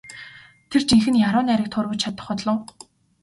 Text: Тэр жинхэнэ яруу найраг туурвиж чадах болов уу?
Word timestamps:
Тэр 0.69 0.81
жинхэнэ 0.89 1.19
яруу 1.29 1.43
найраг 1.45 1.67
туурвиж 1.71 1.99
чадах 2.03 2.25
болов 2.29 2.47
уу? 2.51 2.59